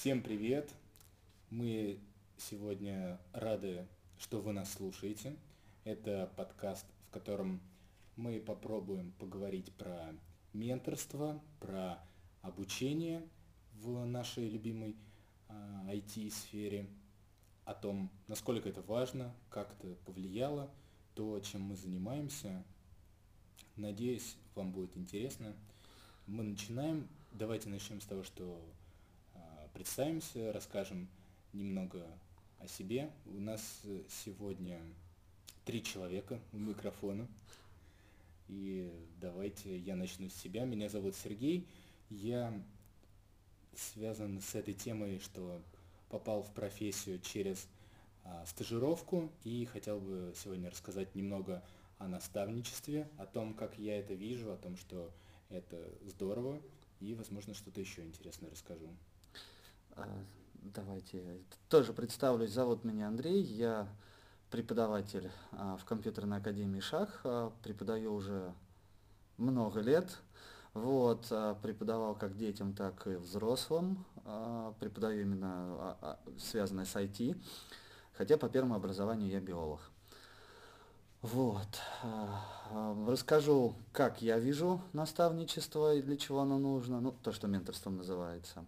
[0.00, 0.72] Всем привет!
[1.50, 1.98] Мы
[2.36, 3.84] сегодня рады,
[4.20, 5.34] что вы нас слушаете.
[5.82, 7.60] Это подкаст, в котором
[8.14, 10.14] мы попробуем поговорить про
[10.52, 11.98] менторство, про
[12.42, 13.28] обучение
[13.72, 14.94] в нашей любимой
[15.48, 16.88] IT-сфере,
[17.64, 20.70] а, о том, насколько это важно, как это повлияло,
[21.16, 22.62] то, чем мы занимаемся.
[23.74, 25.56] Надеюсь, вам будет интересно.
[26.28, 27.08] Мы начинаем.
[27.32, 28.62] Давайте начнем с того, что
[29.78, 31.06] представимся, расскажем
[31.52, 32.04] немного
[32.58, 33.12] о себе.
[33.26, 33.62] У нас
[34.24, 34.80] сегодня
[35.64, 37.28] три человека у микрофона.
[38.48, 40.64] И давайте я начну с себя.
[40.64, 41.64] Меня зовут Сергей.
[42.10, 42.60] Я
[43.76, 45.62] связан с этой темой, что
[46.08, 47.68] попал в профессию через
[48.24, 51.62] а, стажировку и хотел бы сегодня рассказать немного
[51.98, 55.12] о наставничестве, о том, как я это вижу, о том, что
[55.50, 56.60] это здорово,
[56.98, 58.88] и, возможно, что-то еще интересное расскажу.
[59.98, 60.06] А,
[60.62, 62.52] давайте тоже представлюсь.
[62.52, 63.88] Зовут меня Андрей, я
[64.48, 68.54] преподаватель а, в компьютерной академии ШАХ, а, преподаю уже
[69.38, 70.18] много лет.
[70.74, 74.04] Вот, преподавал как детям, так и взрослым.
[74.78, 77.36] Преподаю именно связанное с IT.
[78.12, 79.80] Хотя по первому образованию я биолог.
[81.22, 81.80] Вот.
[83.08, 87.00] Расскажу, как я вижу наставничество и для чего оно нужно.
[87.00, 88.64] Ну, то, что менторством называется.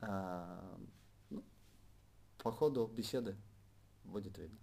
[0.00, 1.44] Ну,
[2.38, 3.36] по ходу беседы
[4.04, 4.58] будет видно.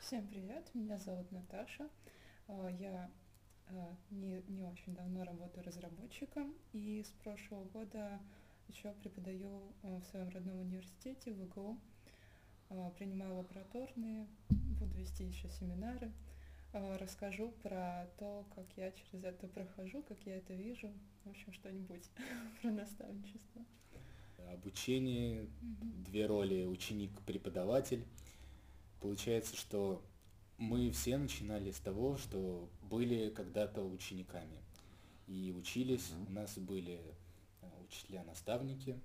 [0.00, 1.88] Всем привет, меня зовут Наташа.
[2.48, 3.10] А, я
[3.68, 8.20] а, не, не очень давно работаю разработчиком и с прошлого года
[8.68, 11.78] еще преподаю а, в своем родном университете в ИГУ.
[12.96, 16.10] Принимаю лабораторные, буду вести еще семинары.
[16.72, 20.90] Расскажу про то, как я через это прохожу, как я это вижу.
[21.24, 22.08] В общем, что-нибудь
[22.62, 23.62] про наставничество.
[24.50, 28.06] Обучение, две роли ученик-преподаватель.
[29.00, 30.02] Получается, что
[30.56, 34.58] мы все начинали с того, что были когда-то учениками.
[35.26, 36.28] И учились, mm-hmm.
[36.28, 37.00] у нас были
[37.60, 38.98] э, учителя-наставники.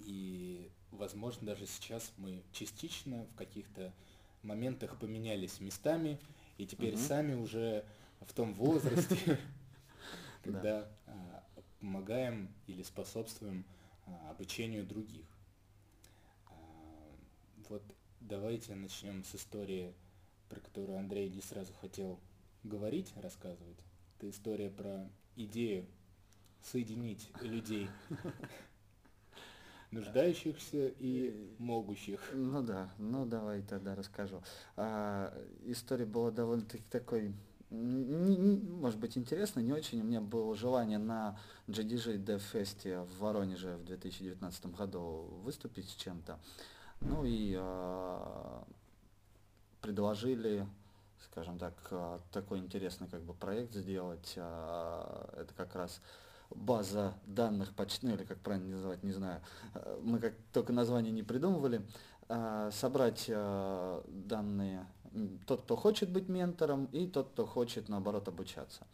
[0.00, 3.92] И, возможно, даже сейчас мы частично в каких-то
[4.42, 6.18] моментах поменялись местами,
[6.56, 7.06] и теперь mm-hmm.
[7.06, 7.84] сами уже
[8.20, 9.38] в том возрасте,
[10.42, 11.44] когда а,
[11.80, 13.64] помогаем или способствуем
[14.06, 15.26] а, обучению других.
[16.46, 16.52] А,
[17.68, 17.82] вот
[18.20, 19.94] Давайте начнем с истории,
[20.50, 22.20] про которую Андрей не сразу хотел
[22.62, 23.78] говорить, рассказывать.
[24.16, 25.86] Это история про идею
[26.62, 27.88] соединить людей,
[29.90, 32.20] нуждающихся и могущих.
[32.32, 34.42] Ну да, ну давай тогда расскажу.
[34.76, 35.32] А,
[35.64, 37.34] история была довольно-таки такой,
[37.70, 40.00] может быть, интересной, не очень.
[40.00, 45.94] У меня было желание на GDG Dev Fest в Воронеже в 2019 году выступить с
[45.94, 46.38] чем-то.
[47.00, 48.62] Ну и э,
[49.80, 50.66] предложили,
[51.30, 54.32] скажем так, э, такой интересный как бы проект сделать.
[54.36, 56.00] Э, это как раз
[56.50, 59.40] база данных почты, ну или как правильно называть, не знаю.
[60.02, 61.82] Мы как только название не придумывали.
[62.28, 64.86] Э, собрать э, данные
[65.46, 68.86] тот, кто хочет быть ментором, и тот, кто хочет, наоборот, обучаться.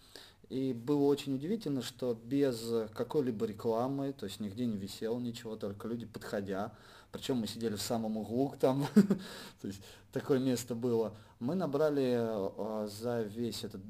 [0.49, 5.89] И было очень удивительно, что без какой-либо рекламы, то есть нигде не висело ничего, только
[5.89, 6.73] люди подходя,
[7.11, 8.87] причем мы сидели в самом углу там,
[9.61, 9.83] то есть
[10.13, 11.13] такое место было.
[11.41, 13.81] Мы набрали за весь этот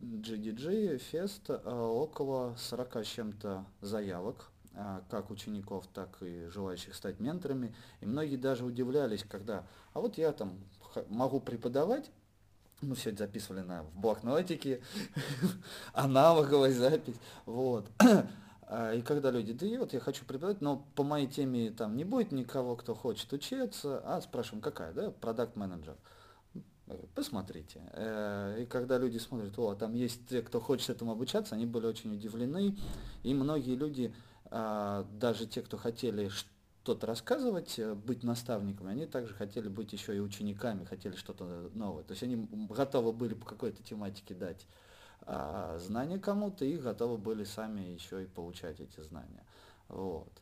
[0.00, 7.20] GDG фест а, около 40 с чем-то заявок, а, как учеников, так и желающих стать
[7.20, 7.74] менторами.
[8.00, 10.58] И многие даже удивлялись, когда, а вот я там
[11.08, 12.10] могу преподавать,
[12.80, 14.80] мы все это записывали на, в блокнотике,
[15.92, 17.16] аналоговая запись,
[17.46, 17.86] вот.
[18.72, 21.96] А, и когда люди, да и вот я хочу преподавать, но по моей теме там
[21.96, 25.96] не будет никого, кто хочет учиться, а спрашиваем, какая, да, продукт менеджер.
[27.14, 27.80] Посмотрите.
[27.92, 31.86] Э, и когда люди смотрят, о, там есть те, кто хочет этому обучаться, они были
[31.86, 32.76] очень удивлены.
[33.22, 34.14] И многие люди,
[34.46, 40.16] а, даже те, кто хотели что-то рассказывать, э, быть наставниками, они также хотели быть еще
[40.16, 42.04] и учениками, хотели что-то новое.
[42.04, 44.66] То есть они готовы были по какой-то тематике дать
[45.22, 49.44] а, знания кому-то и готовы были сами еще и получать эти знания.
[49.88, 50.32] Вот.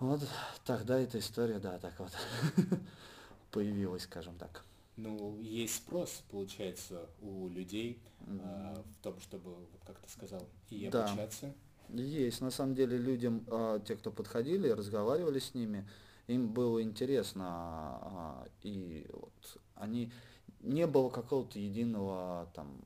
[0.00, 0.20] Вот
[0.64, 2.10] тогда эта история, да, так вот
[3.52, 4.64] появилась, скажем так.
[4.96, 8.40] Ну, есть спрос, получается, у людей mm-hmm.
[8.42, 11.06] а, в том, чтобы, вот как ты сказал, и да.
[11.06, 11.52] обучаться.
[11.88, 15.88] Есть, на самом деле, людям, а, те, кто подходили, разговаривали с ними,
[16.28, 20.12] им было интересно, а, и вот они
[20.60, 22.80] не было какого-то единого там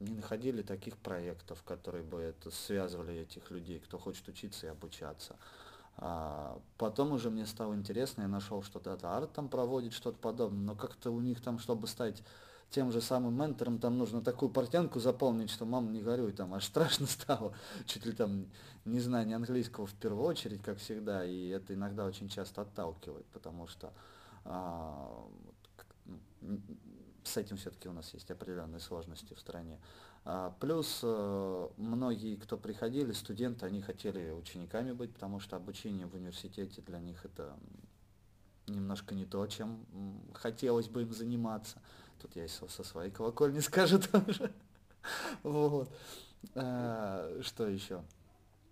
[0.00, 5.36] не находили таких проектов, которые бы это связывали этих людей, кто хочет учиться и обучаться.
[6.00, 10.60] А потом уже мне стало интересно, я нашел, что Data Art там проводит что-то подобное,
[10.60, 12.22] но как-то у них там, чтобы стать
[12.70, 16.64] тем же самым ментором, там нужно такую портянку заполнить, что мама не горюй, там аж
[16.64, 17.52] страшно стало,
[17.84, 18.46] чуть ли там
[18.84, 23.66] не знание английского в первую очередь, как всегда, и это иногда очень часто отталкивает, потому
[23.66, 23.92] что
[24.44, 25.26] а,
[26.40, 26.60] ну,
[27.24, 29.78] с этим все-таки у нас есть определенные сложности в стране.
[30.30, 36.14] А, плюс э, многие, кто приходили, студенты, они хотели учениками быть, потому что обучение в
[36.14, 37.56] университете для них это
[38.66, 39.86] немножко не то, чем
[40.34, 41.80] хотелось бы им заниматься.
[42.20, 44.52] Тут я со своей колокольни скажу тоже.
[45.42, 45.90] Вот.
[46.54, 48.02] А, что еще?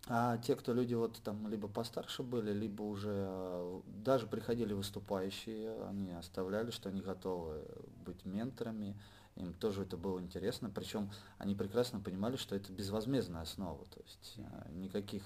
[0.09, 5.75] А те, кто люди вот там либо постарше были, либо уже э, даже приходили выступающие,
[5.89, 7.65] они оставляли, что они готовы
[8.05, 8.95] быть менторами,
[9.37, 14.35] им тоже это было интересно, причем они прекрасно понимали, что это безвозмездная основа, то есть
[14.39, 15.23] э, никаких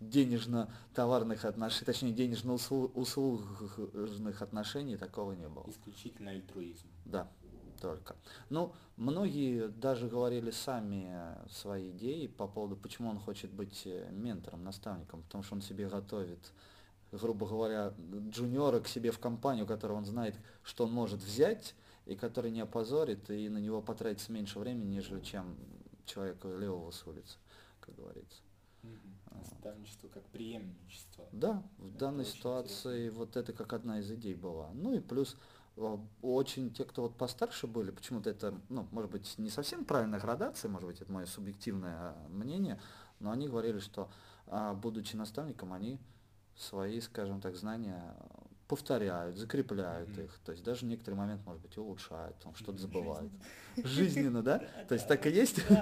[0.00, 5.64] денежно-товарных отношений, точнее денежно-услужных отношений такого не было.
[5.68, 6.88] Исключительно альтруизм.
[7.04, 7.28] Да,
[7.80, 8.16] только.
[8.50, 14.64] Ну, многие даже говорили сами свои идеи по поводу, почему он хочет быть э, ментором,
[14.64, 16.52] наставником, потому что он себе готовит,
[17.12, 17.94] грубо говоря,
[18.30, 21.74] джуниора к себе в компанию, которую он знает, что он может взять,
[22.06, 25.56] и который не опозорит, и на него потратится меньше времени, нежели чем
[26.04, 27.38] человека левого с улицы,
[27.80, 28.42] как говорится.
[29.32, 31.28] Наставничество как преемничество.
[31.32, 33.18] Да, в это данной ситуации интересно.
[33.18, 34.70] вот это как одна из идей была.
[34.72, 35.36] Ну и плюс
[35.76, 40.20] Э, очень те, кто вот постарше были, почему-то это, ну, может быть, не совсем правильная
[40.20, 42.80] градация, может быть, это мое субъективное мнение,
[43.20, 44.10] но они говорили, что,
[44.46, 46.00] а, будучи наставником, они
[46.56, 48.16] свои, скажем так, знания
[48.68, 50.24] повторяют, закрепляют mm-hmm.
[50.24, 53.32] их, то есть даже некоторый момент, может быть, улучшают, там что-то забывают.
[53.76, 54.58] Жизненно, да?
[54.88, 55.60] То есть так и есть?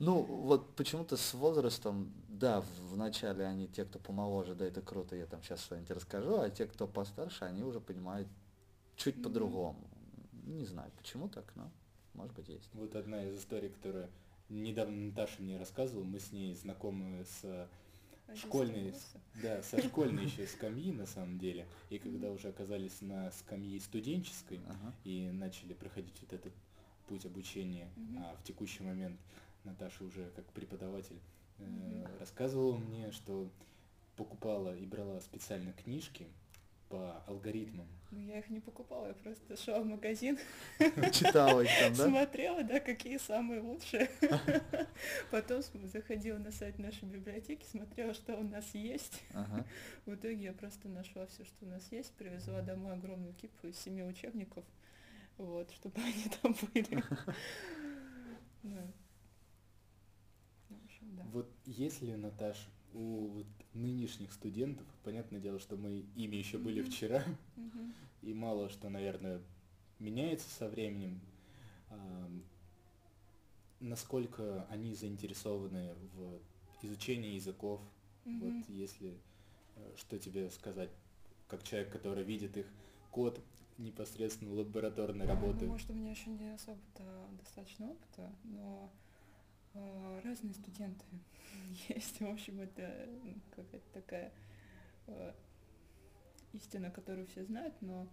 [0.00, 5.26] Ну, вот почему-то с возрастом, да, вначале они, те, кто помоложе, да, это круто, я
[5.26, 8.26] там сейчас что-нибудь расскажу, а те, кто постарше, они уже понимают
[8.96, 9.78] чуть по-другому.
[10.44, 11.70] Не знаю, почему так, но
[12.14, 12.68] может быть есть.
[12.72, 14.10] Вот одна из историй, которая
[14.48, 17.68] недавно Наташа мне рассказывала, мы с ней знакомы с
[18.36, 18.94] школьной,
[19.42, 24.60] да, со школьной еще скамьи на самом деле, и когда уже оказались на скамье студенческой
[24.68, 24.94] ага.
[25.04, 26.52] и начали проходить вот этот
[27.08, 28.18] путь обучения, угу.
[28.24, 29.18] а в текущий момент
[29.64, 31.20] Наташа уже как преподаватель
[31.58, 33.50] э, рассказывала мне, что
[34.16, 36.26] покупала и брала специально книжки
[36.90, 37.86] по алгоритмам.
[38.10, 40.36] Ну, я их не покупала, я просто шла в магазин.
[41.12, 42.08] Читала их там, да?
[42.08, 44.10] Смотрела, да, какие самые лучшие.
[45.30, 49.22] Потом заходила на сайт нашей библиотеки, смотрела, что у нас есть.
[49.32, 49.64] Ага.
[50.04, 53.78] В итоге я просто нашла все, что у нас есть, привезла домой огромную кипу из
[53.78, 54.64] семи учебников,
[55.38, 57.04] вот, чтобы они там были.
[61.32, 63.42] Вот если, Наташа, у
[63.74, 66.90] нынешних студентов, понятное дело, что мы ими еще были mm-hmm.
[66.90, 67.24] вчера,
[67.56, 67.92] mm-hmm.
[68.22, 69.40] и мало что, наверное,
[69.98, 71.20] меняется со временем.
[73.80, 76.40] Насколько они заинтересованы в
[76.82, 77.80] изучении языков,
[78.24, 78.38] mm-hmm.
[78.40, 79.14] вот если
[79.76, 80.90] э, что тебе сказать,
[81.48, 82.66] как человек, который видит их
[83.10, 83.40] код
[83.78, 85.64] непосредственно лабораторной работы.
[85.64, 87.04] Ну, может, у меня еще не особо-то
[87.38, 88.90] достаточно опыта, но
[90.24, 91.04] разные студенты
[91.88, 92.20] есть.
[92.20, 93.08] В общем, это
[93.56, 94.32] какая-то такая
[95.06, 95.32] э,
[96.52, 98.08] истина, которую все знают, но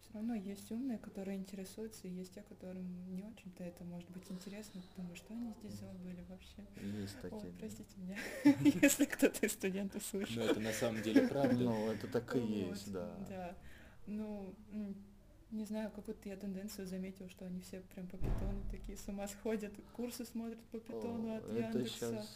[0.00, 4.30] все равно есть умные, которые интересуются, и есть те, которым не очень-то это может быть
[4.30, 4.82] интересно.
[4.96, 6.66] Думаю, что они здесь забыли вообще.
[7.00, 7.42] Есть такие.
[7.42, 8.18] Ой, простите меня,
[8.82, 10.42] если кто-то из студентов слышал.
[10.42, 11.52] Но это на самом деле правда.
[11.62, 13.14] Ну, это так и есть, да.
[13.28, 13.56] Да.
[14.06, 14.54] Ну,
[15.52, 19.28] не знаю, какую-то я тенденцию заметила, что они все прям по питону такие с ума
[19.28, 22.26] сходят, курсы смотрят по питону от Яндекса.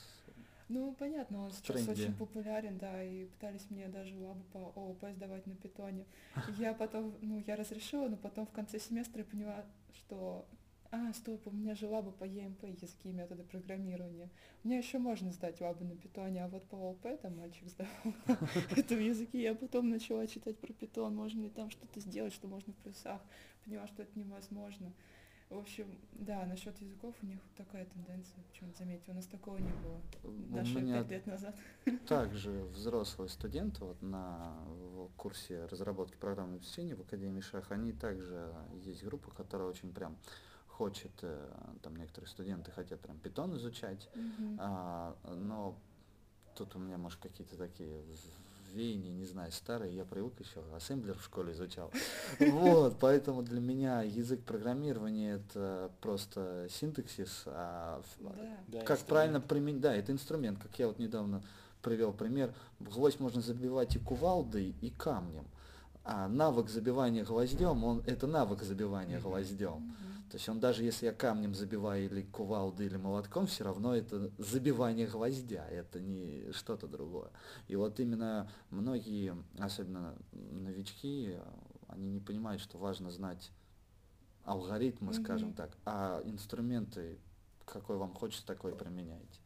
[0.68, 1.92] Ну, понятно, он сейчас тренде.
[1.92, 6.04] очень популярен, да, и пытались мне даже лабу по ООП сдавать на питоне.
[6.58, 10.44] Я потом, ну, я разрешила, но потом в конце семестра я поняла, что
[10.90, 14.30] а, стоп, у меня же лаба по ЯМП, языки и методы программирования.
[14.62, 18.14] Мне еще можно сдать лабы на питоне, а вот по ООП там мальчик сдавал
[18.76, 19.42] это в языке.
[19.42, 23.20] Я потом начала читать про питон, можно ли там что-то сделать, что можно в плюсах.
[23.64, 24.92] Поняла, что это невозможно.
[25.48, 29.70] В общем, да, насчет языков у них такая тенденция, почему-то заметил, у нас такого не
[29.70, 30.00] было
[30.50, 31.54] даже пять лет назад.
[32.08, 34.58] Также взрослые студенты вот на
[35.16, 38.52] курсе разработки программного обеспечения в Академии Шах, они также
[38.82, 40.16] есть группа, которая очень прям
[40.76, 41.48] хочет, э,
[41.82, 44.56] там некоторые студенты хотят прям питон изучать, mm-hmm.
[44.58, 45.74] а, но
[46.54, 48.02] тут у меня, может, какие-то такие
[48.72, 51.90] веяние, не знаю, старое, я привык еще, ассемблер в школе изучал.
[52.40, 58.02] Вот, поэтому для меня язык программирования это просто синтаксис, а
[58.68, 58.82] Да.
[58.82, 61.42] как правильно применить, да, это инструмент, как я вот недавно
[61.82, 65.46] привел пример, гвоздь можно забивать и кувалдой, и камнем.
[66.04, 69.74] А навык забивания гвоздем, он, это навык забивания гвоздем.
[69.74, 70.15] Мгм.
[70.30, 74.32] То есть он даже если я камнем забиваю или кувалдой или молотком, все равно это
[74.38, 77.30] забивание гвоздя, это не что-то другое.
[77.68, 81.36] И вот именно многие, особенно новички,
[81.88, 83.52] они не понимают, что важно знать
[84.44, 85.56] алгоритмы, скажем Мгм.
[85.56, 87.18] так, а инструменты,
[87.64, 89.40] какой вам хочется, такой применяете.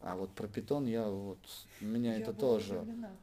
[0.00, 1.38] А вот про питон я вот,
[1.80, 2.80] меня Я это тоже...
[2.80, 3.16] удивлена.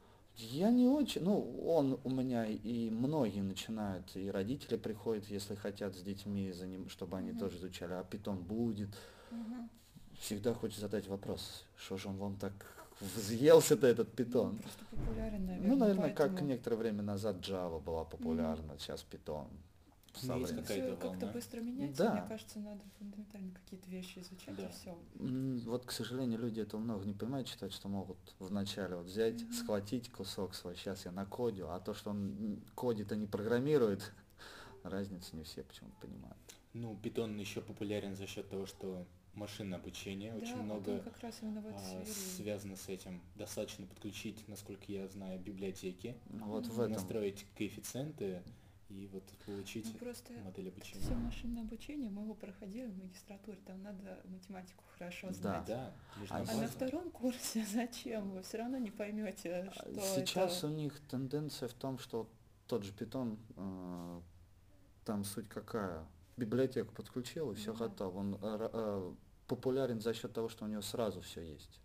[0.50, 5.94] Я не очень, ну, он у меня и многие начинают, и родители приходят, если хотят
[5.94, 7.38] с детьми, за ним, чтобы они Мгм.
[7.38, 8.90] тоже изучали, а питон будет.
[9.30, 9.70] Мгм.
[10.18, 12.52] Всегда хочется задать вопрос, что же он вам так
[13.00, 14.58] взъелся-то этот Ну, питон?
[14.58, 15.68] просто популярен, наверное.
[15.70, 19.46] Ну, наверное, как поэтому некоторое время назад Java была популярна, сейчас питон.
[20.22, 22.04] Ну, есть какая-то как-то быстро меняется.
[22.04, 22.12] Да.
[22.12, 24.66] Мне кажется, надо фундаментально какие-то вещи изучать Да.
[24.68, 24.98] и все.
[25.68, 29.52] Вот, к сожалению, люди этого много не понимают, считают, что могут вначале вот взять, Мгм.
[29.52, 34.12] схватить кусок свой, сейчас я накодю, а то, что он кодит, а не программирует,
[34.82, 36.36] разницы не все почему-то понимают.
[36.74, 41.04] Ну, питон еще популярен за счет того, что машинное обучение очень да, много вот он
[41.12, 43.20] как раз именно в этой а, связано с этим.
[43.34, 46.92] Достаточно подключить, насколько я знаю, библиотеки, Ну, Вот в этом.
[46.92, 48.42] настроить коэффициенты
[48.92, 51.00] и вот получить Ну, просто модель обучения.
[51.02, 55.34] все машинное обучение мы его проходили в магистратуре, там надо математику хорошо Да.
[55.34, 55.64] знать.
[55.66, 58.30] Да, нужна А А на втором курсе зачем?
[58.32, 60.66] Вы все равно не поймете, А что Сейчас это.
[60.66, 62.28] у них тенденция в том, что
[62.66, 64.20] тот же питон, э,
[65.04, 66.06] там суть какая?
[66.36, 67.88] Библиотеку подключил и все Да.
[67.88, 68.18] готово.
[68.18, 68.38] Он э,
[68.72, 69.12] э,
[69.48, 71.80] популярен за счет того, что у него сразу все есть.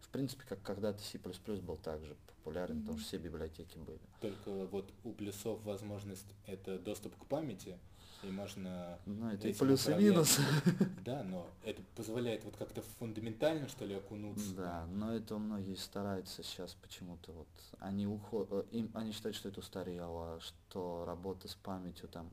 [0.00, 3.00] В принципе, как когда-то C++ был также популярен, потому Мгм.
[3.00, 4.00] что все библиотеки были.
[4.20, 7.78] Только вот у плюсов возможность это доступ к памяти,
[8.22, 8.98] и можно...
[9.06, 10.42] Ну, это и плюсы и минусы.
[11.04, 14.54] Да, но это позволяет вот как-то фундаментально, что ли, окунуться.
[14.54, 19.60] Да, но это многие стараются сейчас почему-то вот они уходят, им, они считают, что это
[19.60, 22.30] устарело, что работа с памятью там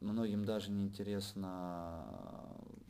[0.00, 2.85] многим даже не интересно э,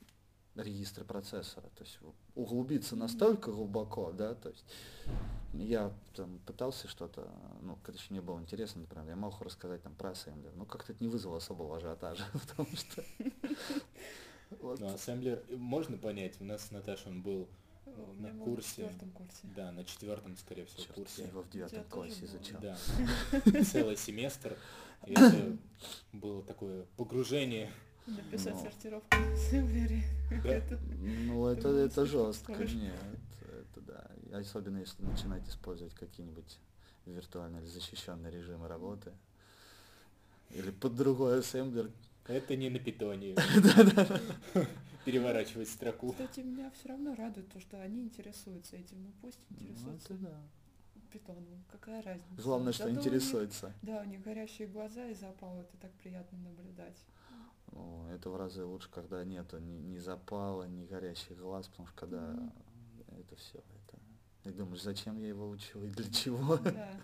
[0.56, 1.98] регистры процессора, то есть
[2.34, 4.64] углубиться настолько глубоко, да, то есть
[5.52, 7.30] я там пытался что-то,
[7.62, 10.92] ну, когда еще не было интересно, например, я мог рассказать там про ассемблер, но как-то
[10.92, 13.04] это не вызвало особого ажиотажа, потому что
[14.60, 17.48] вот, Но ассемблер э, можно понять, у нас с Наташей он был,
[17.84, 18.68] У на меня был курсе.
[18.68, 19.38] в четвертом курсе.
[19.56, 21.22] да, на четвертом, скорее всего, курсе.
[21.22, 22.60] я его в девятом классе изучал.
[22.60, 22.76] Да,
[23.64, 24.56] целый семестр.
[25.06, 25.56] И это
[26.12, 27.72] было такое погружение.
[28.06, 28.62] Написать Ну.
[28.62, 30.02] сортировку ассемблере.
[30.44, 32.94] Это- Ну, это, это слишком жестко, нет,
[33.42, 34.38] это да.
[34.38, 36.58] Особенно если начинать использовать какие-нибудь
[37.06, 39.12] виртуальные или защищенные режимы работы.
[40.50, 41.90] Или под другой ассемблер.
[42.28, 43.34] Это не на питоне.
[45.04, 46.10] Переворачивать строку.
[46.12, 49.04] Кстати, меня все равно радует то, что они интересуются этим.
[49.04, 50.40] Ну пусть Ну, интересуются это да.
[51.12, 51.64] питоном.
[51.70, 52.42] Какая разница?
[52.42, 53.72] Главное, что Зато у них- интересуется.
[53.82, 56.96] Да, у них горящие глаза и запал, это так приятно наблюдать.
[58.14, 62.32] Это в разы лучше, когда нету ни, ни запала, ни горящих глаз, потому что когда
[62.32, 62.52] Мгм.
[63.20, 63.98] это все, это...
[64.48, 66.56] И думаешь, зачем я его учу и для чего?
[66.56, 67.00] Да.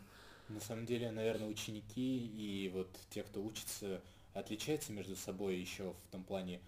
[0.49, 4.01] На самом деле, наверное, ученики и вот те, кто учится,
[4.35, 6.61] отличаются между собой еще в том плане,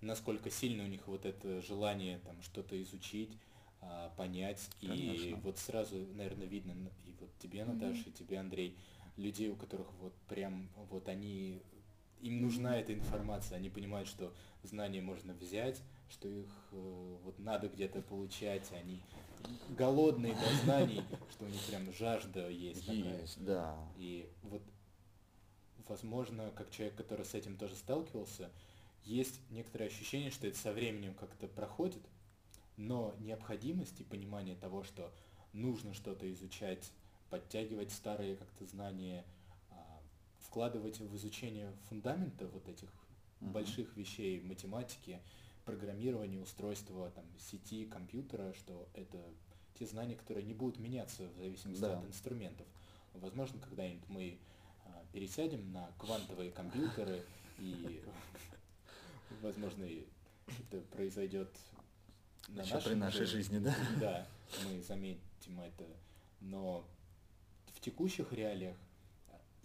[0.00, 3.30] насколько сильно у них вот это желание там что-то изучить,
[3.80, 4.68] а, понять.
[4.80, 5.36] И Конечно.
[5.42, 6.72] вот сразу, наверное, видно
[7.06, 7.64] и вот тебе.
[7.64, 8.76] Наташа, и тебе, Андрей,
[9.16, 11.62] людей, у которых вот прям вот они
[12.20, 14.32] им нужна эта информация, они понимают, что
[14.62, 19.00] знания можно взять, что их э, вот надо где-то получать, они
[19.70, 22.86] голодные до знаний, что у них прям жажда есть.
[22.86, 23.20] такая.
[23.20, 23.76] Есть, да.
[23.96, 24.62] И вот,
[25.88, 28.50] возможно, как человек, который с этим тоже сталкивался,
[29.04, 32.02] есть некоторое ощущение, что это со временем как-то проходит,
[32.76, 35.12] но необходимость и понимание того, что
[35.52, 36.92] нужно что-то изучать,
[37.30, 39.24] подтягивать старые как-то знания,
[40.40, 42.88] вкладывать в изучение фундамента вот этих
[43.40, 43.52] Мгм.
[43.52, 45.20] больших вещей математики,
[45.64, 49.22] программирования, устройства там, сети, компьютера, что это
[49.78, 51.98] те знания, которые не будут меняться в зависимости Да.
[51.98, 52.66] от инструментов.
[53.14, 54.38] Возможно, когда-нибудь мы
[54.86, 57.22] а, пересядем на квантовые компьютеры
[57.58, 58.02] и,
[59.42, 59.84] возможно,
[60.46, 61.48] это произойдет
[62.48, 63.76] на Еще при нашем нашей жизни, да?
[64.00, 64.28] Да,
[64.64, 65.86] мы заметим это.
[66.40, 66.84] Но
[67.74, 68.76] в текущих реалиях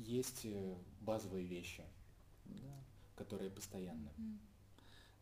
[0.06, 1.84] есть э, базовые вещи,
[2.46, 2.84] Да.
[3.16, 4.10] которые постоянны.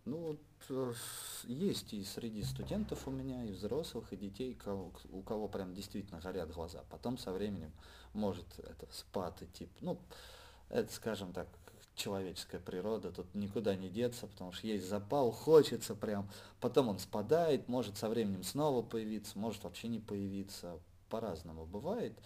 [0.03, 0.17] Ну,
[0.69, 0.97] вот,
[1.43, 6.19] есть и среди студентов у меня, и взрослых, и детей, кого, у кого прям действительно
[6.19, 6.83] горят глаза.
[6.89, 7.71] Потом со временем
[8.13, 9.69] может это спад идти.
[9.79, 10.00] Ну,
[10.69, 11.47] это, скажем так,
[11.93, 16.27] человеческая природа, тут никуда не деться, потому что есть запал, хочется прям,
[16.59, 22.17] потом он спадает, может со временем снова появиться, может вообще не появиться, по-разному бывает.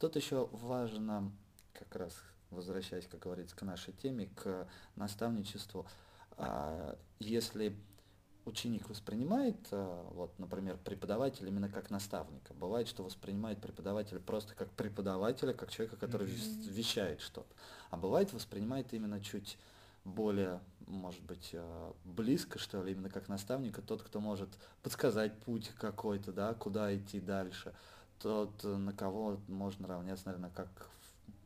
[0.00, 1.30] Тут еще важно,
[1.80, 5.86] как раз возвращаясь, как говорится, к нашей теме, к наставничеству,
[6.36, 7.76] а, если
[8.44, 12.52] ученик воспринимает, а, вот, например, преподавателя именно как наставника.
[12.54, 16.70] Бывает, что воспринимает преподавателя просто как преподавателя, как человека, который mm-hmm.
[16.70, 17.54] вещает что-то.
[17.90, 19.58] А бывает, воспринимает именно чуть
[20.04, 24.48] более, может быть, а, близко, что ли, именно как наставника, тот, кто может
[24.82, 27.74] подсказать путь какой-то, да, куда идти дальше,
[28.18, 30.68] тот, на кого можно равняться, наверное, как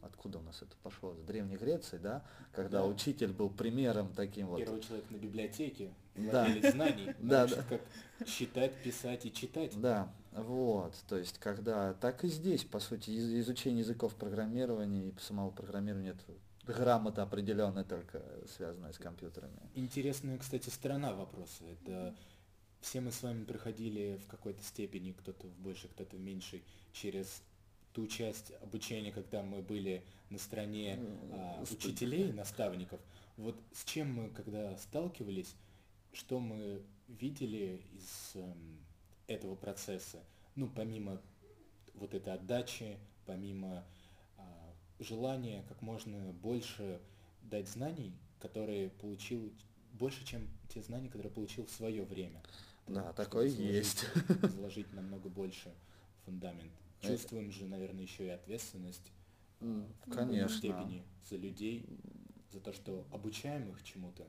[0.05, 2.87] откуда у нас это пошло, с Древней Греции, да, когда да.
[2.87, 4.59] учитель был примером таким вот.
[4.59, 6.47] Первый человек на библиотеке, да.
[6.71, 7.63] знаний, да, да.
[7.69, 7.83] как
[8.27, 9.81] считать, писать и читать.
[9.81, 15.51] Да, вот, то есть когда, так и здесь, по сути, изучение языков программирования и самого
[15.51, 16.33] программирования это
[16.67, 18.23] грамота определенная только
[18.57, 19.59] связанная с компьютерами.
[19.75, 21.65] Интересная, кстати, сторона вопроса.
[21.65, 22.15] Это
[22.81, 27.43] все мы с вами проходили в какой-то степени, кто-то в большей, кто-то в меньшей, через
[27.95, 30.99] ту часть обучения, когда мы были на стороне
[31.33, 33.01] а, учителей, наставников,
[33.37, 35.55] вот с чем мы когда сталкивались,
[36.13, 38.53] что мы видели из э,
[39.29, 40.19] этого процесса,
[40.57, 41.21] ну, помимо
[41.95, 43.85] вот этой отдачи, помимо
[44.39, 44.43] э,
[44.99, 47.01] желания как можно больше
[47.43, 49.53] дать знаний, которые получил,
[49.93, 52.43] больше, чем те знания, которые получил в свое время.
[52.87, 54.07] Да, такое есть.
[54.43, 55.73] Заложить намного больше
[56.25, 56.73] фундамент.
[57.09, 59.13] Чувствуем же, наверное, еще и ответственность
[59.61, 60.57] mm, в конечно.
[60.57, 61.87] степени за людей,
[62.51, 64.27] за то, что обучаем их чему-то.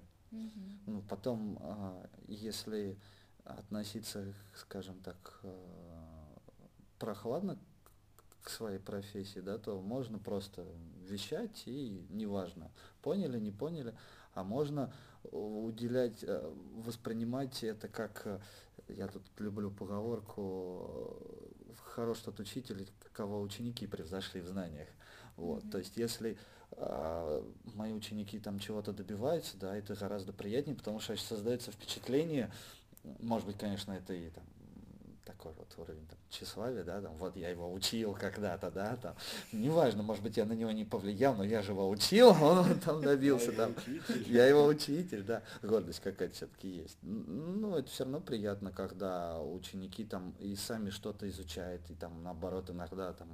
[0.86, 2.98] Ну, потом, а, если
[3.44, 6.40] относиться, скажем так, а,
[7.00, 7.58] прохладно
[8.42, 10.68] к своей профессии, да, то можно просто
[11.08, 13.96] вещать и неважно, поняли, не поняли,
[14.34, 14.94] а можно
[15.32, 16.54] уделять, а,
[16.84, 18.42] воспринимать это как,
[18.88, 21.45] я тут люблю поговорку,
[21.96, 24.90] хорош тот учитель, кого ученики превзошли в знаниях.
[25.38, 25.72] Вот, mm-hmm.
[25.72, 26.38] то есть если
[26.74, 27.42] а,
[27.74, 32.52] мои ученики там чего-то добиваются, да, это гораздо приятнее, потому что создается впечатление,
[33.20, 34.44] может быть, конечно, это и там
[35.24, 39.16] такой вот уровень там, тщеславия, да, там, вот я его учил когда-то, да, там,
[39.52, 43.02] неважно, может быть, я на него не повлиял, но я же его учил, он там
[43.02, 43.74] добился, там,
[44.28, 46.98] я его учитель, да, гордость какая-то все-таки есть.
[47.02, 52.70] Ну, это все равно приятно, когда ученики там и сами что-то изучают, и там, наоборот,
[52.70, 53.28] иногда там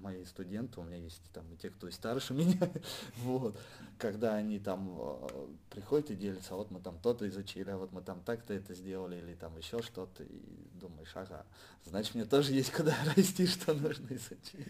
[0.00, 2.70] мои студенты, у меня есть там и те, кто и старше меня,
[3.18, 3.58] вот,
[3.98, 8.00] когда они там э, приходят и делятся, вот мы там то-то изучили, а вот мы
[8.02, 10.40] там так-то это сделали, или там еще что-то, и
[10.80, 11.44] думаешь, ага,
[11.84, 14.68] значит мне тоже есть куда расти, что нужно изучить.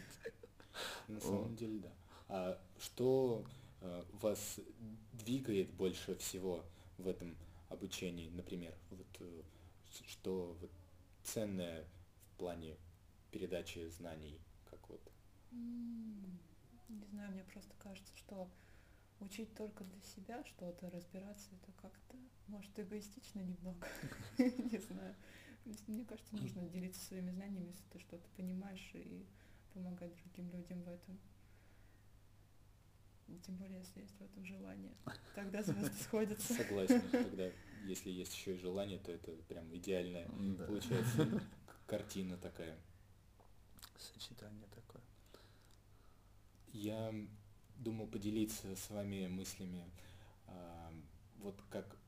[1.09, 1.93] На самом деле, да.
[2.29, 3.45] А что
[3.81, 4.61] э, вас
[5.13, 6.65] двигает больше всего
[6.97, 7.37] в этом
[7.69, 9.43] обучении, например, вот э,
[10.07, 10.71] что вот,
[11.25, 11.85] ценное
[12.35, 12.77] в плане
[13.33, 14.39] передачи знаний,
[14.71, 15.01] как вот?
[15.51, 18.49] Не знаю, мне просто кажется, что
[19.19, 23.89] учить только для себя что-то, разбираться, это как-то, может, эгоистично немного.
[24.39, 25.17] Не знаю.
[25.87, 29.27] Мне кажется, нужно делиться своими знаниями, если ты что-то понимаешь, и
[29.73, 31.19] помогать другим людям в этом.
[33.43, 34.93] Тем более, если есть в этом желание.
[35.35, 36.55] Тогда звезды сходятся.
[36.55, 37.01] Согласен.
[37.13, 37.51] Тогда,
[37.85, 40.67] если есть еще и желание, то это прям идеальная, да.
[40.67, 41.43] получается,
[41.87, 42.77] картина такая.
[43.97, 45.03] Сочетание такое.
[46.73, 47.15] Я
[47.77, 49.85] думал поделиться с вами мыслями,
[50.47, 50.93] а,
[51.39, 52.00] вот как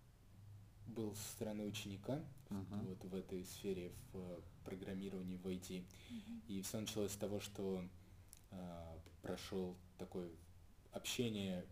[0.93, 2.89] был со стороны ученика uh-huh.
[2.89, 5.69] вот в этой сфере, в программировании, в IT.
[5.69, 6.41] Uh-huh.
[6.49, 7.85] И все началось с того, что
[8.51, 10.31] а, прошел такое
[10.93, 11.65] общение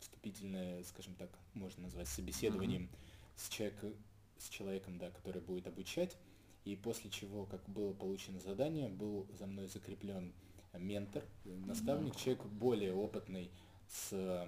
[0.00, 3.36] вступительное, скажем так, можно назвать собеседованием uh-huh.
[3.36, 3.76] с, человек,
[4.38, 6.16] с человеком, да, который будет обучать.
[6.64, 10.32] И после чего, как было получено задание, был за мной закреплен
[10.74, 12.22] ментор, наставник, uh-huh.
[12.22, 13.50] человек более опытный,
[13.88, 14.46] с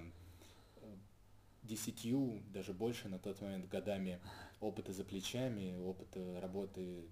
[1.63, 4.19] десятью, даже больше на тот момент годами
[4.59, 7.05] опыта за плечами, опыта работы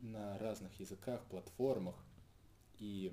[0.00, 1.94] на разных языках, платформах.
[2.78, 3.12] И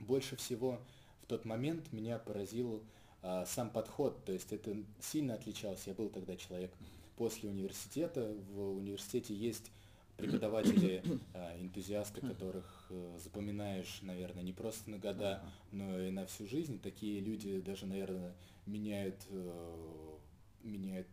[0.00, 0.80] больше всего
[1.22, 2.82] в тот момент меня поразил
[3.22, 5.90] а, сам подход, то есть это сильно отличался.
[5.90, 6.72] Я был тогда человек
[7.16, 8.34] после университета.
[8.50, 9.70] В университете есть
[10.16, 11.02] преподаватели,
[11.34, 12.81] а, энтузиасты, которых
[13.18, 16.80] запоминаешь, наверное, не просто на года, но и на всю жизнь.
[16.80, 18.34] Такие люди даже, наверное,
[18.66, 20.18] меняют, э,
[20.62, 21.06] меняют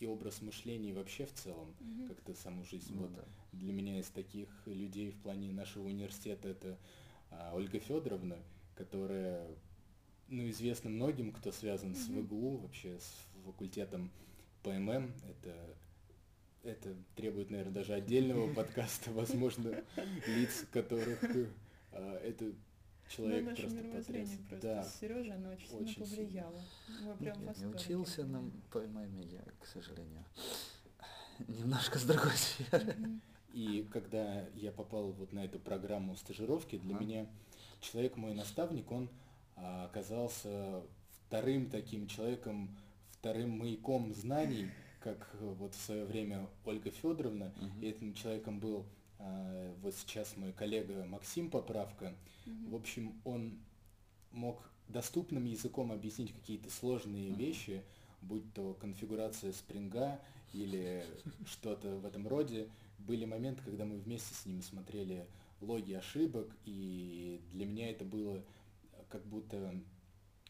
[0.00, 2.08] и образ мышления вообще в целом, Мгм.
[2.08, 2.94] как-то саму жизнь.
[2.94, 3.24] Ну вот да.
[3.52, 6.78] для меня из таких людей в плане нашего университета это
[7.30, 8.36] а, Ольга Федоровна,
[8.74, 9.48] которая,
[10.28, 12.22] ну, известна многим, кто связан с Мгм.
[12.26, 14.10] ВГУ, вообще с факультетом
[14.62, 15.12] ПММ.
[15.28, 15.76] Это,
[16.64, 19.82] это требует, наверное, даже отдельного подкаста, возможно,
[20.26, 21.22] лиц, которых
[21.92, 22.52] а, это
[23.08, 24.30] человек на просто потряс.
[24.48, 24.66] просто.
[24.66, 26.62] Да, Сережа, она очень, очень сильно повлияла.
[27.02, 28.50] Мы прям Я не учился на.
[28.72, 30.24] ПММ, я, к сожалению,
[31.48, 32.96] немножко с другой сферы.
[33.52, 37.26] И когда я попал вот на эту программу стажировки, для меня
[37.80, 39.08] человек, мой наставник, он
[39.54, 40.82] а, оказался
[41.26, 42.76] вторым таким человеком,
[43.12, 44.70] вторым маяком знаний,
[45.04, 47.52] как э, вот в свое время Ольга Федоровна.
[47.60, 47.80] Мгм.
[47.82, 48.86] И этим человеком был
[49.18, 52.14] а, вот сейчас мой коллега Максим Поправка.
[52.46, 52.70] Мгм.
[52.70, 53.58] В общем, он
[54.32, 57.38] мог доступным языком объяснить какие-то сложные Мгм.
[57.38, 57.82] вещи,
[58.22, 60.18] будь то конфигурация спринга
[60.54, 61.04] или
[61.46, 62.70] что-то в этом роде.
[62.98, 65.26] Были моменты, когда мы вместе с ним смотрели
[65.60, 68.42] логи ошибок, и для меня это было
[69.10, 69.78] как будто,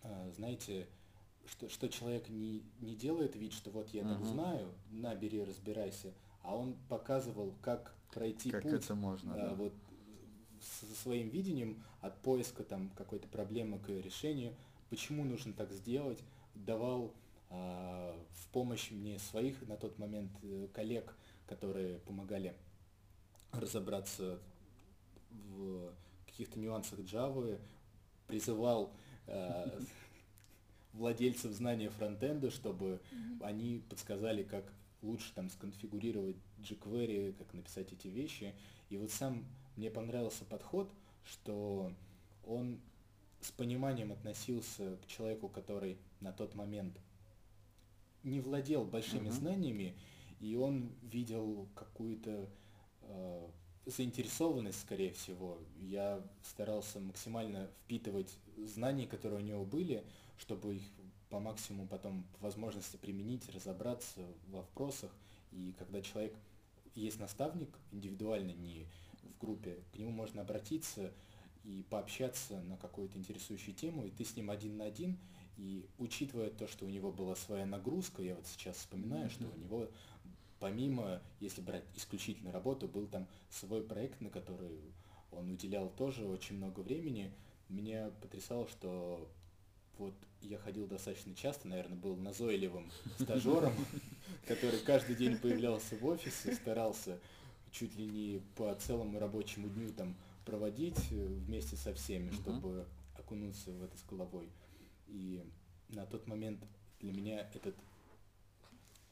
[0.03, 0.87] а, знаете,
[1.47, 4.27] что, что человек не, не делает вид, что вот я так Мгм.
[4.27, 9.55] знаю, на, бери, разбирайся, а он показывал, как пройти Как путь это можно, а, да.
[9.55, 9.75] вот
[10.61, 14.55] со своим видением от поиска там какой-то проблемы к решению,
[14.89, 16.19] почему нужно так сделать,
[16.55, 17.13] давал
[17.51, 22.57] а, в помощь мне своих на тот момент э, коллег, которые помогали
[23.53, 24.41] разобраться
[25.31, 25.93] в
[26.27, 27.61] каких-то нюансах Java,
[28.27, 28.93] призывал
[29.27, 29.79] а,
[30.95, 33.43] владельцев знания фронтенда, чтобы Мгм.
[33.45, 38.55] они подсказали, как лучше там сконфигурировать jQuery, как написать эти вещи.
[38.89, 39.45] И вот сам
[39.77, 40.91] мне понравился подход,
[41.25, 41.93] что
[42.47, 42.81] он
[43.41, 46.97] с пониманием относился к человеку, который на тот момент
[48.23, 49.33] не владел большими Мгм.
[49.33, 49.95] знаниями,
[50.41, 52.49] и он видел какую-то
[53.03, 53.49] э,
[53.87, 55.59] заинтересованность, скорее всего.
[55.79, 60.03] Я старался максимально впитывать знания, которые у него были,
[60.39, 60.83] чтобы их
[61.31, 65.11] по максимуму потом по возможности применить, разобраться в вопросах.
[65.53, 66.35] И когда человек
[66.95, 68.87] есть наставник, индивидуально, не
[69.23, 71.13] в группе, к нему можно обратиться
[71.65, 75.19] и пообщаться на какую-то интересующую тему, и ты с ним один на один,
[75.57, 79.57] и учитывая то, что у него была своя нагрузка, я вот сейчас вспоминаю, что у
[79.57, 79.89] него
[80.65, 84.81] помимо, если брать исключительно работу, был там свой проект, на который
[85.31, 87.33] он уделял тоже очень много времени.
[87.69, 89.31] Меня потрясало, что
[89.99, 93.73] вот я ходил достаточно часто, наверное, был назойливым стажером,
[94.47, 97.19] который каждый день появлялся в офисе, старался
[97.71, 102.87] чуть ли не по целому рабочему дню там проводить э, вместе со всеми, чтобы
[103.19, 104.49] окунуться в это с головой.
[105.09, 105.45] И
[105.89, 106.63] на тот момент
[107.01, 107.75] для меня этот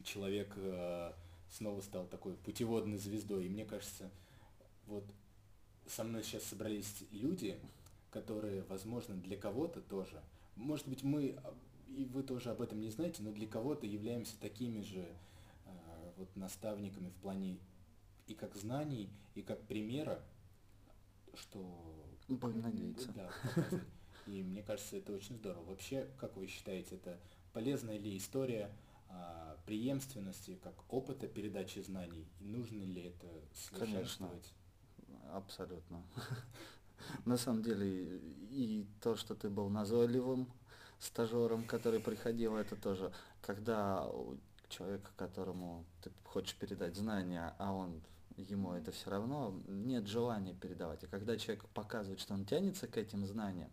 [0.05, 1.13] человек э,
[1.51, 3.47] снова стал такой путеводной звездой.
[3.47, 4.11] И мне кажется,
[4.87, 5.05] вот
[5.87, 7.59] со мной сейчас собрались люди,
[8.11, 10.23] которые, возможно, для кого-то тоже,
[10.57, 11.55] может быть, мы, а,
[11.89, 15.01] и вы тоже об этом не знаете, но для кого-то являемся такими же
[15.67, 17.59] э, вот наставниками в плане
[18.27, 20.23] и как знаний, и как примера,
[21.35, 23.13] что Будем надеяться.
[23.13, 23.31] да.
[24.27, 25.65] И мне кажется, это очень здорово.
[25.65, 27.19] Вообще, как вы считаете, это
[27.53, 28.71] полезная ли история
[29.09, 32.29] а, преемственности, как опыта передачи знаний?
[32.41, 34.53] И нужно ли это совершенствовать?
[35.33, 36.05] Абсолютно.
[37.25, 40.49] На самом деле, и то, что ты был назойливым
[40.99, 44.37] стажером, который приходил, это тоже, когда у
[44.69, 48.01] человека, которому ты хочешь передать знания, а он
[48.37, 51.03] ему это все равно, нет желания передавать.
[51.05, 53.71] И когда человек показывает, что он тянется к этим знаниям,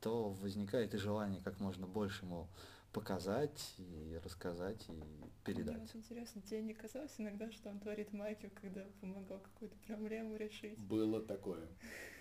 [0.00, 2.48] то возникает и желание как можно больше ему
[2.94, 5.04] показать и рассказать и Мне
[5.44, 5.76] передать.
[5.80, 10.78] вот интересно, тебе не казалось иногда, что он творит магию, когда помогал какую-то проблему решить?
[10.78, 11.66] Было такое.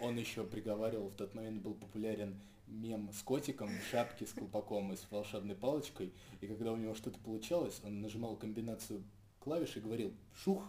[0.02, 4.92] Он еще приговаривал, в тот момент был популярен мем с котиком в шапке с колпаком
[4.92, 9.04] и с волшебной палочкой, и когда у него что-то получалось, он нажимал комбинацию
[9.40, 10.64] клавиш и говорил «шух».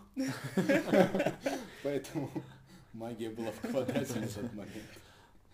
[1.83, 2.31] Поэтому
[2.93, 5.01] магия была в квадрате на тот момент.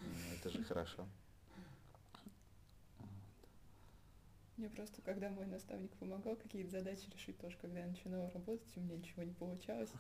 [0.01, 1.07] Ну, Это же хорошо.
[4.61, 8.81] Мне просто, когда мой наставник помогал какие-то задачи решить тоже, когда я начинала работать, у
[8.81, 9.91] меня ничего не получалось.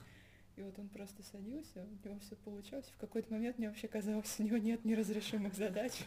[0.56, 4.38] И вот он просто садился, у него все получалось, в какой-то момент мне вообще казалось,
[4.38, 6.04] у него нет неразрешимых задач.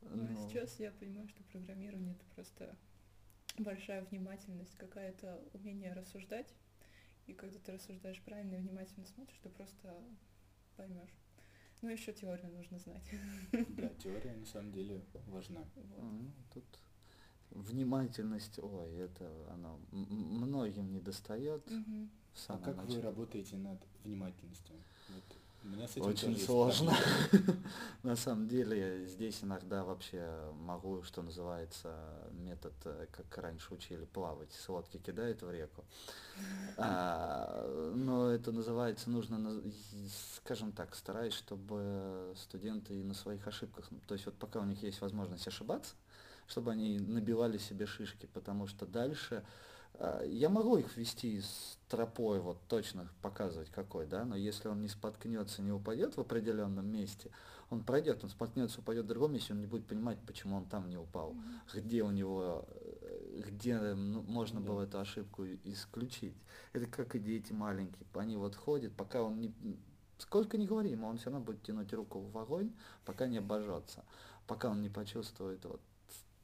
[0.00, 2.76] Ну, а Ну, сейчас я понимаю, что программирование это просто
[3.56, 6.52] большая внимательность, какая-то умение рассуждать.
[7.26, 9.94] И когда ты рассуждаешь правильно и внимательно смотришь, ты просто
[10.76, 11.14] поймешь.
[11.84, 13.04] Ну, еще теорию нужно знать.
[13.68, 15.60] Да, теория на самом деле важна.
[15.74, 16.02] Вот.
[16.02, 16.64] Ну, Тут
[17.50, 21.70] Внимательность, ой, это оно многим не достает.
[21.70, 22.10] Мгм.
[22.48, 24.74] А как вы работаете над внимательностью?
[25.10, 25.24] Вот
[25.68, 26.94] меня с этим Очень сложно.
[28.02, 30.26] На самом деле здесь иногда вообще
[30.60, 31.96] могу, что называется,
[32.32, 35.84] метод, э, как раньше учили, плавать, с лодки кидают в реку.
[36.76, 39.62] А, но это называется, нужно,
[40.36, 44.82] скажем так, стараюсь, чтобы студенты на своих ошибках, ну, то есть вот пока у них
[44.82, 45.94] есть возможность ошибаться,
[46.46, 49.44] чтобы они набивали себе шишки, потому что дальше
[50.26, 54.88] я могу их ввести с тропой, вот точно показывать какой, да, но если он не
[54.88, 57.30] споткнется, не упадет в определенном месте,
[57.70, 60.88] он пройдет, он споткнется, упадет в другом месте, он не будет понимать, почему он там
[60.88, 61.44] не упал, Мгм.
[61.74, 64.66] где у него, э, где ну, можно Да.
[64.66, 66.34] было эту ошибку исключить.
[66.72, 69.52] Это как и дети маленькие, они вот ходят, пока он не,
[70.18, 72.72] сколько ни говори ему, он все равно будет тянуть руку в огонь,
[73.04, 74.04] пока не обожжется,
[74.46, 75.80] пока он не почувствует, вот,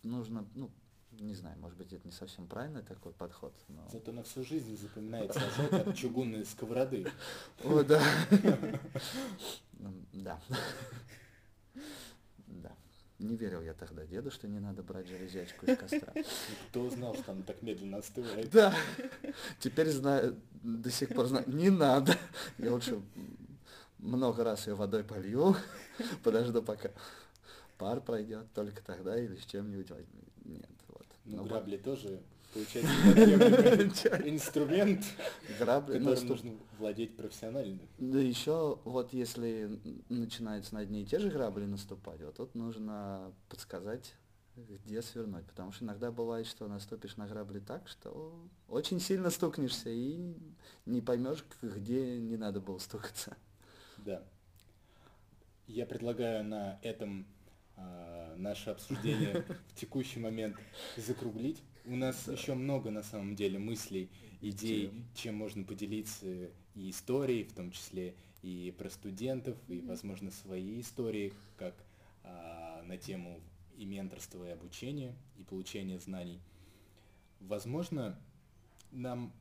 [0.05, 0.71] нужно, ну,
[1.13, 3.87] не знаю, может быть, это не совсем правильный такой подход, но...
[3.91, 7.07] Зато на всю жизнь запоминается ожог от чугунной сковороды.
[7.65, 8.03] О, да.
[10.13, 10.39] Да.
[12.47, 12.77] Да.
[13.19, 16.13] Не верил я тогда деду, что не надо брать железячку из костра.
[16.69, 18.51] Кто знал, что она так медленно остывает?
[18.51, 18.75] Да.
[19.59, 22.15] Теперь знаю, до сих пор знаю, не надо.
[22.59, 23.01] Я лучше
[23.99, 25.57] много раз ее водой полью,
[26.23, 26.91] подожду пока
[27.79, 30.21] пар пройдет, только тогда или с чем-нибудь возьму.
[30.45, 30.80] Нет.
[31.37, 32.21] Ну, Ну, грабли тоже,
[32.53, 32.91] получается,
[34.29, 35.05] инструмент,
[35.59, 37.81] которым нужно владеть профессионально.
[37.99, 43.33] Да еще вот если начинается на одни и те же грабли наступать, вот тут нужно
[43.49, 44.15] подсказать,
[44.57, 45.47] где свернуть.
[45.47, 48.35] Потому что иногда бывает, что наступишь на грабли так, что
[48.69, 50.35] очень сильно стукнешься и
[50.87, 53.37] не поймешь, где не надо было стукаться.
[53.99, 54.23] Да.
[55.67, 57.27] Я предлагаю на этом
[57.81, 60.57] а, наше обсуждение в текущий момент
[60.97, 61.63] закруглить.
[61.87, 62.33] У нас Да.
[62.33, 64.09] еще много на самом деле мыслей,
[64.43, 65.05] идей, Тем.
[65.15, 66.27] чем можно поделиться
[66.75, 71.75] и историей, в том числе и про студентов, и, возможно, свои истории, как
[72.23, 73.41] а, на тему
[73.77, 76.39] и менторства, и обучения, и получения знаний.
[77.41, 78.19] Возможно,
[78.93, 79.33] нам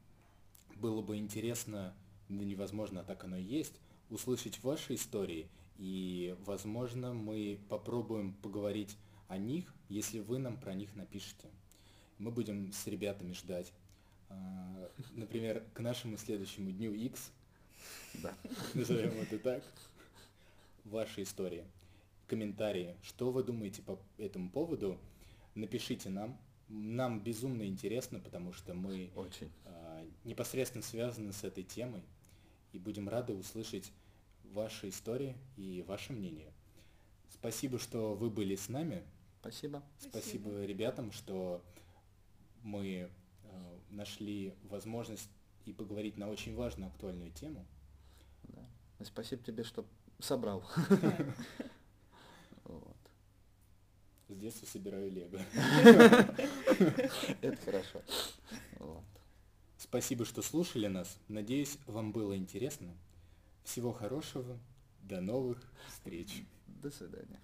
[0.78, 1.94] было бы интересно,
[2.30, 3.74] да невозможно, а так оно и есть,
[4.10, 5.48] услышать ваши истории,
[5.80, 8.98] и, возможно, мы попробуем поговорить
[9.30, 11.48] о них, если вы нам про них напишите.
[12.18, 13.72] Мы будем с ребятами ждать.
[14.30, 17.32] А, Например, к нашему следующему дню X,
[18.22, 18.34] Да.
[18.74, 19.64] назовем это так,
[20.84, 21.64] ваши истории,
[22.28, 25.00] комментарии, что вы думаете по этому поводу,
[25.56, 26.38] напишите нам.
[26.68, 29.50] Нам безумно интересно, потому что мы Очень.
[29.66, 32.04] а, непосредственно связаны с этой темой
[32.74, 33.92] и будем рады услышать
[34.54, 36.52] ваши истории и ваше мнение.
[37.30, 39.04] Спасибо, что вы были с нами.
[39.42, 39.82] Спасибо.
[40.00, 40.66] Спасибо, Спасибо.
[40.66, 41.64] ребятам, что
[42.64, 43.10] мы
[43.44, 45.30] э, нашли возможность
[45.66, 47.66] и поговорить на очень важную актуальную тему.
[48.44, 48.66] Да.
[49.00, 49.86] И спасибо тебе, что
[50.20, 50.64] собрал.
[52.66, 52.98] Вот.
[54.28, 55.40] С детства собираю лего.
[57.42, 58.04] Это хорошо.
[58.78, 59.04] Вот.
[59.76, 61.18] Спасибо, что слушали нас.
[61.30, 62.96] Надеюсь, вам было интересно.
[63.64, 64.58] Всего хорошего.
[65.04, 66.44] До новых встреч.
[66.68, 67.40] До свидания.